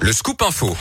Le 0.00 0.12
scoop 0.12 0.40
info. 0.42 0.76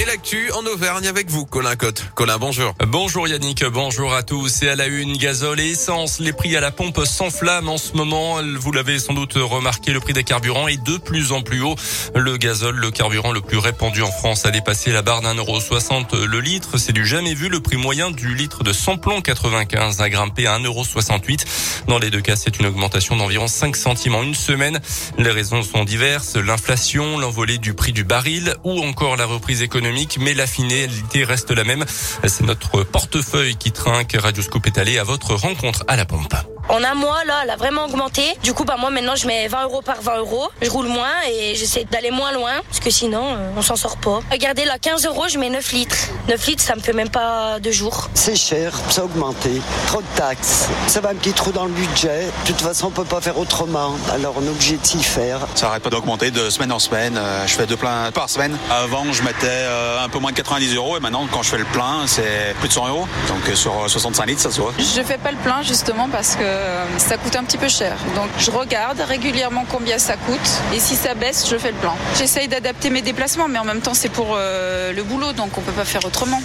Et 0.00 0.04
l'actu 0.04 0.52
en 0.52 0.64
Auvergne 0.64 1.08
avec 1.08 1.28
vous, 1.28 1.44
Colin 1.44 1.74
Cotte. 1.74 2.04
Colin, 2.14 2.38
bonjour. 2.38 2.72
Bonjour 2.86 3.26
Yannick, 3.26 3.64
bonjour 3.64 4.14
à 4.14 4.22
tous. 4.22 4.62
Et 4.62 4.68
à 4.68 4.76
la 4.76 4.86
une, 4.86 5.16
gazole 5.16 5.58
et 5.58 5.70
essence, 5.70 6.20
les 6.20 6.32
prix 6.32 6.56
à 6.56 6.60
la 6.60 6.70
pompe 6.70 7.00
s'enflamment 7.04 7.74
en 7.74 7.78
ce 7.78 7.94
moment. 7.94 8.36
Vous 8.60 8.70
l'avez 8.70 9.00
sans 9.00 9.12
doute 9.12 9.34
remarqué, 9.34 9.90
le 9.90 9.98
prix 9.98 10.12
des 10.12 10.22
carburants 10.22 10.68
est 10.68 10.80
de 10.80 10.98
plus 10.98 11.32
en 11.32 11.42
plus 11.42 11.62
haut. 11.62 11.74
Le 12.14 12.36
gazole, 12.36 12.76
le 12.76 12.92
carburant 12.92 13.32
le 13.32 13.40
plus 13.40 13.58
répandu 13.58 14.02
en 14.02 14.12
France, 14.12 14.46
a 14.46 14.52
dépassé 14.52 14.92
la 14.92 15.02
barre 15.02 15.20
d'un 15.20 15.34
euro 15.34 15.58
soixante 15.58 16.14
le 16.14 16.40
litre. 16.40 16.78
C'est 16.78 16.92
du 16.92 17.04
jamais 17.04 17.34
vu. 17.34 17.48
Le 17.48 17.58
prix 17.58 17.76
moyen 17.76 18.12
du 18.12 18.36
litre 18.36 18.62
de 18.62 18.72
samplon 18.72 19.20
95 19.20 20.00
a 20.00 20.08
grimpé 20.08 20.46
à 20.46 20.60
1,68 20.60 21.44
Dans 21.88 21.98
les 21.98 22.10
deux 22.10 22.20
cas, 22.20 22.36
c'est 22.36 22.60
une 22.60 22.66
augmentation 22.66 23.16
d'environ 23.16 23.48
5 23.48 23.74
centimes 23.74 24.14
en 24.14 24.22
une 24.22 24.36
semaine. 24.36 24.78
Les 25.18 25.32
raisons 25.32 25.64
sont 25.64 25.82
diverses. 25.82 26.36
L'inflation, 26.36 27.18
l'envolée 27.18 27.58
du 27.58 27.74
prix 27.74 27.92
du 27.92 28.04
baril 28.04 28.54
ou 28.62 28.80
encore 28.84 29.16
la 29.16 29.26
reprise 29.26 29.60
économique 29.60 29.87
mais 30.20 30.34
la 30.34 30.46
finalité 30.46 31.24
reste 31.24 31.50
la 31.50 31.64
même. 31.64 31.84
C'est 31.88 32.44
notre 32.44 32.84
portefeuille 32.84 33.56
qui 33.56 33.72
trinque. 33.72 34.16
Radio 34.18 34.42
Scoop 34.42 34.66
est 34.66 34.78
allé 34.78 34.98
à 34.98 35.04
votre 35.04 35.34
rencontre 35.34 35.84
à 35.88 35.96
la 35.96 36.04
pompe. 36.04 36.34
En 36.70 36.84
un 36.84 36.94
mois, 36.94 37.24
là, 37.24 37.40
elle 37.44 37.50
a 37.50 37.56
vraiment 37.56 37.86
augmenté. 37.86 38.22
Du 38.42 38.52
coup, 38.52 38.64
bah, 38.64 38.76
moi, 38.78 38.90
maintenant, 38.90 39.16
je 39.16 39.26
mets 39.26 39.48
20 39.48 39.64
euros 39.64 39.80
par 39.80 40.02
20 40.02 40.18
euros. 40.18 40.48
Je 40.60 40.68
roule 40.68 40.86
moins 40.86 41.14
et 41.26 41.54
j'essaie 41.54 41.84
d'aller 41.84 42.10
moins 42.10 42.30
loin 42.32 42.52
parce 42.68 42.80
que 42.80 42.90
sinon, 42.90 43.22
euh, 43.24 43.50
on 43.56 43.62
s'en 43.62 43.76
sort 43.76 43.96
pas. 43.96 44.20
Regardez, 44.30 44.66
là, 44.66 44.78
15 44.78 45.06
euros, 45.06 45.24
je 45.28 45.38
mets 45.38 45.48
9 45.48 45.72
litres. 45.72 45.96
9 46.28 46.46
litres, 46.46 46.62
ça 46.62 46.74
me 46.76 46.80
fait 46.80 46.92
même 46.92 47.08
pas 47.08 47.58
deux 47.58 47.72
jours. 47.72 48.10
C'est 48.12 48.36
cher, 48.36 48.72
ça 48.90 49.00
a 49.00 49.04
augmenté. 49.04 49.62
Trop 49.86 50.02
de 50.02 50.06
taxes. 50.14 50.68
Ça 50.88 51.00
va 51.00 51.08
un 51.10 51.14
petit 51.14 51.32
trou 51.32 51.52
dans 51.52 51.64
le 51.64 51.70
budget. 51.72 52.26
De 52.44 52.52
toute 52.52 52.60
façon, 52.60 52.88
on 52.88 52.90
peut 52.90 53.04
pas 53.04 53.22
faire 53.22 53.38
autrement. 53.38 53.94
Alors, 54.12 54.34
on 54.36 54.44
est 54.44 54.50
obligé 54.50 54.76
de 54.76 54.84
s'y 54.86 55.02
faire. 55.02 55.38
Ça 55.54 55.68
arrête 55.68 55.82
pas 55.82 55.90
d'augmenter 55.90 56.30
de 56.30 56.50
semaine 56.50 56.72
en 56.72 56.78
semaine. 56.78 57.16
Euh, 57.16 57.46
je 57.46 57.54
fais 57.54 57.66
deux 57.66 57.76
pleins 57.78 58.10
par 58.12 58.28
semaine. 58.28 58.58
Avant, 58.70 59.10
je 59.10 59.22
mettais 59.22 59.46
euh, 59.46 60.04
un 60.04 60.10
peu 60.10 60.18
moins 60.18 60.32
de 60.32 60.36
90 60.36 60.74
euros 60.74 60.98
et 60.98 61.00
maintenant, 61.00 61.26
quand 61.32 61.42
je 61.42 61.48
fais 61.48 61.58
le 61.58 61.64
plein, 61.64 62.06
c'est 62.06 62.54
plus 62.58 62.68
de 62.68 62.74
100 62.74 62.88
euros. 62.88 63.08
Donc, 63.28 63.56
sur 63.56 63.72
65 63.88 64.26
litres, 64.26 64.42
ça 64.42 64.50
se 64.50 64.60
voit. 64.60 64.74
Je 64.78 65.02
fais 65.02 65.16
pas 65.16 65.30
le 65.30 65.38
plein 65.38 65.62
justement 65.62 66.10
parce 66.10 66.36
que 66.36 66.57
ça 66.98 67.16
coûte 67.16 67.36
un 67.36 67.44
petit 67.44 67.58
peu 67.58 67.68
cher. 67.68 67.96
Donc 68.14 68.28
je 68.38 68.50
regarde 68.50 69.00
régulièrement 69.00 69.64
combien 69.70 69.98
ça 69.98 70.16
coûte 70.16 70.50
et 70.74 70.78
si 70.78 70.94
ça 70.94 71.14
baisse, 71.14 71.48
je 71.48 71.56
fais 71.56 71.72
le 71.72 71.78
plan. 71.78 71.96
J'essaye 72.16 72.48
d'adapter 72.48 72.90
mes 72.90 73.02
déplacements, 73.02 73.48
mais 73.48 73.58
en 73.58 73.64
même 73.64 73.80
temps 73.80 73.94
c'est 73.94 74.08
pour 74.08 74.36
euh, 74.36 74.92
le 74.92 75.02
boulot, 75.02 75.32
donc 75.32 75.56
on 75.56 75.60
peut 75.60 75.72
pas 75.72 75.84
faire 75.84 76.04
autrement. 76.04 76.40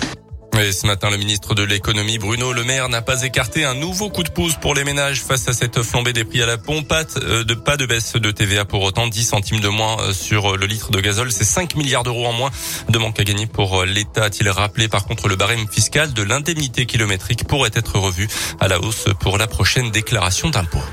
Et 0.60 0.72
ce 0.72 0.86
matin, 0.86 1.10
le 1.10 1.18
ministre 1.18 1.56
de 1.56 1.64
l'économie, 1.64 2.20
Bruno 2.20 2.54
Le 2.54 2.64
Maire, 2.64 2.88
n'a 2.88 3.02
pas 3.02 3.24
écarté 3.24 3.66
un 3.66 3.74
nouveau 3.74 4.10
coup 4.10 4.24
de 4.24 4.30
pouce 4.30 4.56
pour 4.56 4.76
les 4.76 4.84
ménages 4.84 5.24
face 5.24 5.48
à 5.48 5.54
cette 5.54 5.82
flambée 5.82 6.14
des 6.14 6.24
prix 6.24 6.44
à 6.44 6.46
la 6.46 6.58
pompe. 6.58 6.94
Euh, 7.18 7.44
de, 7.44 7.54
pas 7.56 7.76
de 7.76 7.86
baisse 7.86 8.14
de 8.14 8.32
TVA 8.32 8.64
pour 8.64 8.84
autant, 8.84 9.08
10 9.08 9.24
centimes 9.24 9.60
de 9.62 9.68
moins 9.68 10.00
euh, 10.00 10.14
sur 10.14 10.56
le 10.56 10.66
litre 10.68 10.92
de 10.92 11.00
gazole. 11.00 11.32
C'est 11.32 11.44
5 11.44 11.76
milliards 11.76 12.04
d'euros 12.04 12.28
en 12.28 12.34
moins 12.34 12.52
de 12.88 12.98
manque 13.00 13.20
à 13.20 13.24
gagner 13.24 13.48
pour 13.48 13.84
l'État. 13.84 14.26
A-t-il 14.26 14.48
rappelé 14.50 14.88
par 14.88 15.06
contre 15.06 15.28
le 15.28 15.36
barème 15.36 15.68
fiscal 15.68 16.14
de 16.14 16.22
l'indemnité 16.22 16.86
kilométrique 16.86 17.48
pourrait 17.48 17.72
être 17.74 17.98
revu 17.98 18.28
à 18.60 18.68
la 18.68 18.80
hausse 18.80 19.08
pour 19.20 19.40
la 19.40 19.48
prochaine 19.48 19.90
déclaration 19.90 20.50
d'impôt. 20.50 20.84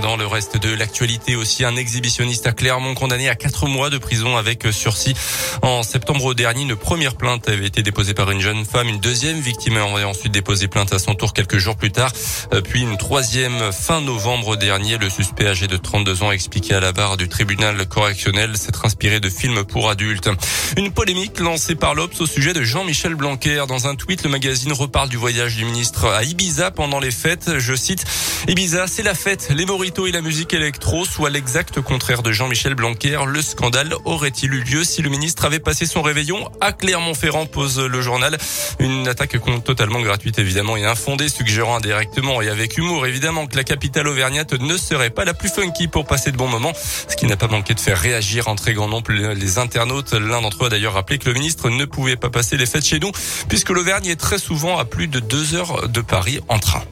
Dans 0.00 0.16
le 0.16 0.26
reste 0.26 0.56
de 0.56 0.72
l'actualité 0.74 1.36
aussi, 1.36 1.64
un 1.64 1.76
exhibitionniste 1.76 2.46
à 2.46 2.52
Clermont 2.52 2.94
condamné 2.94 3.28
à 3.28 3.34
quatre 3.34 3.66
mois 3.66 3.90
de 3.90 3.98
prison 3.98 4.36
avec 4.36 4.66
sursis. 4.72 5.14
En 5.60 5.82
septembre 5.82 6.34
dernier, 6.34 6.62
une 6.62 6.76
première 6.76 7.14
plainte 7.14 7.48
avait 7.48 7.66
été 7.66 7.82
déposée 7.82 8.14
par 8.14 8.30
une 8.30 8.40
jeune 8.40 8.64
femme. 8.64 8.88
Une 8.88 9.00
deuxième 9.00 9.40
victime 9.40 9.76
a 9.76 9.84
ensuite 10.06 10.32
déposé 10.32 10.68
plainte 10.68 10.92
à 10.92 10.98
son 10.98 11.14
tour 11.14 11.32
quelques 11.34 11.58
jours 11.58 11.76
plus 11.76 11.92
tard. 11.92 12.10
Euh, 12.54 12.60
puis 12.62 12.82
une 12.82 12.96
troisième 12.96 13.72
fin 13.72 14.00
novembre 14.00 14.56
dernier. 14.56 14.96
Le 14.98 15.10
suspect 15.10 15.46
âgé 15.46 15.66
de 15.66 15.76
32 15.76 16.22
ans 16.22 16.30
a 16.30 16.32
expliqué 16.32 16.74
à 16.74 16.80
la 16.80 16.92
barre 16.92 17.16
du 17.16 17.28
tribunal 17.28 17.86
correctionnel 17.86 18.56
s'être 18.56 18.84
inspiré 18.84 19.20
de 19.20 19.28
films 19.28 19.64
pour 19.64 19.90
adultes. 19.90 20.30
Une 20.76 20.92
polémique 20.92 21.38
lancée 21.38 21.74
par 21.74 21.94
l'Obs 21.94 22.20
au 22.20 22.26
sujet 22.26 22.52
de 22.52 22.62
Jean-Michel 22.62 23.14
Blanquer. 23.14 23.64
Dans 23.68 23.86
un 23.86 23.94
tweet, 23.94 24.24
le 24.24 24.30
magazine 24.30 24.72
reparle 24.72 25.08
du 25.08 25.16
voyage 25.16 25.56
du 25.56 25.64
ministre 25.64 26.06
à 26.06 26.24
Ibiza 26.24 26.70
pendant 26.70 27.00
les 27.00 27.10
fêtes. 27.10 27.58
Je 27.58 27.74
cite, 27.74 28.04
Ibiza, 28.48 28.88
c'est 28.88 29.04
la 29.04 29.14
fête. 29.14 29.50
Les 29.50 29.62
et 29.62 30.12
la 30.12 30.20
musique 30.20 30.52
électro, 30.52 31.04
soit 31.04 31.30
l'exact 31.30 31.80
contraire 31.80 32.22
de 32.22 32.32
Jean-Michel 32.32 32.74
Blanquer. 32.74 33.18
Le 33.26 33.40
scandale 33.40 33.94
aurait-il 34.04 34.52
eu 34.52 34.62
lieu 34.62 34.84
si 34.84 35.00
le 35.00 35.10
ministre 35.10 35.44
avait 35.44 35.60
passé 35.60 35.86
son 35.86 36.02
réveillon 36.02 36.50
à 36.60 36.72
Clermont-Ferrand, 36.72 37.46
pose 37.46 37.78
le 37.78 38.00
journal. 38.02 38.36
Une 38.80 39.06
attaque 39.06 39.36
totalement 39.64 40.00
gratuite 40.00 40.40
évidemment 40.40 40.76
et 40.76 40.84
infondée, 40.84 41.28
suggérant 41.28 41.76
indirectement 41.76 42.42
et 42.42 42.48
avec 42.48 42.76
humour 42.76 43.06
évidemment 43.06 43.46
que 43.46 43.56
la 43.56 43.64
capitale 43.64 44.08
auvergnate 44.08 44.54
ne 44.54 44.76
serait 44.76 45.10
pas 45.10 45.24
la 45.24 45.34
plus 45.34 45.48
funky 45.48 45.86
pour 45.86 46.04
passer 46.04 46.32
de 46.32 46.36
bons 46.36 46.48
moments, 46.48 46.72
ce 46.74 47.14
qui 47.14 47.26
n'a 47.26 47.36
pas 47.36 47.48
manqué 47.48 47.74
de 47.74 47.80
faire 47.80 47.98
réagir 47.98 48.48
en 48.48 48.56
très 48.56 48.72
grand 48.72 48.88
nombre 48.88 49.12
les 49.12 49.58
internautes. 49.58 50.14
L'un 50.14 50.42
d'entre 50.42 50.64
eux 50.64 50.66
a 50.66 50.70
d'ailleurs 50.70 50.94
rappelé 50.94 51.18
que 51.18 51.26
le 51.28 51.34
ministre 51.34 51.70
ne 51.70 51.84
pouvait 51.84 52.16
pas 52.16 52.30
passer 52.30 52.56
les 52.56 52.66
fêtes 52.66 52.86
chez 52.86 52.98
nous, 52.98 53.12
puisque 53.48 53.70
l'Auvergne 53.70 54.06
est 54.06 54.20
très 54.20 54.38
souvent 54.38 54.78
à 54.78 54.84
plus 54.84 55.06
de 55.06 55.20
deux 55.20 55.54
heures 55.54 55.88
de 55.88 56.00
Paris 56.00 56.40
en 56.48 56.58
train 56.58 56.82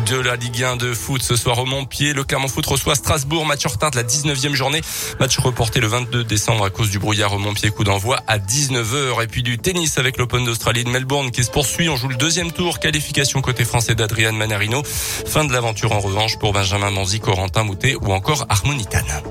de 0.00 0.16
la 0.16 0.36
Ligue 0.36 0.62
1 0.62 0.76
de 0.76 0.94
foot 0.94 1.22
ce 1.22 1.34
soir 1.34 1.58
au 1.58 1.64
Montpied. 1.64 2.12
Le 2.12 2.22
Clermont 2.22 2.48
Foot 2.48 2.66
reçoit 2.66 2.94
Strasbourg, 2.94 3.46
match 3.46 3.66
en 3.66 3.70
retard 3.70 3.90
de 3.90 3.96
la 3.96 4.04
19e 4.04 4.54
journée. 4.54 4.80
Match 5.18 5.38
reporté 5.38 5.80
le 5.80 5.86
22 5.86 6.24
décembre 6.24 6.64
à 6.64 6.70
cause 6.70 6.90
du 6.90 6.98
brouillard 6.98 7.32
au 7.32 7.38
Montpied. 7.38 7.70
Coup 7.70 7.84
d'envoi 7.84 8.20
à 8.26 8.38
19h. 8.38 9.22
Et 9.22 9.26
puis 9.26 9.42
du 9.42 9.58
tennis 9.58 9.98
avec 9.98 10.18
l'Open 10.18 10.44
d'Australie 10.44 10.84
de 10.84 10.90
Melbourne 10.90 11.30
qui 11.30 11.42
se 11.42 11.50
poursuit. 11.50 11.88
On 11.88 11.96
joue 11.96 12.08
le 12.08 12.16
deuxième 12.16 12.52
tour. 12.52 12.78
Qualification 12.78 13.40
côté 13.40 13.64
français 13.64 13.94
d'Adrian 13.94 14.32
Manarino. 14.32 14.82
Fin 14.84 15.44
de 15.44 15.52
l'aventure 15.52 15.92
en 15.92 16.00
revanche 16.00 16.38
pour 16.38 16.52
Benjamin 16.52 16.90
Manzi, 16.90 17.20
Corentin 17.20 17.64
Moutet 17.64 17.94
ou 17.94 18.12
encore 18.12 18.46
Harmonitane. 18.48 19.22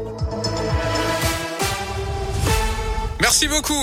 Merci 3.22 3.48
beaucoup. 3.48 3.76